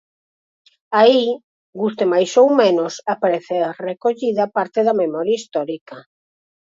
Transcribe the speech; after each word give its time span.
Aí, 1.01 1.23
guste 1.81 2.03
máis 2.13 2.31
ou 2.41 2.47
menos, 2.61 2.93
aparece 3.13 3.55
recollida 3.89 4.45
parte 4.55 4.79
da 4.87 4.97
memoria 5.01 5.37
histórica. 5.41 5.97